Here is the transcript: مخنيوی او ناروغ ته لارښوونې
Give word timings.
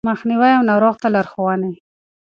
مخنيوی 0.09 0.51
او 0.57 0.63
ناروغ 0.69 0.95
ته 1.01 1.07
لارښوونې 1.15 1.71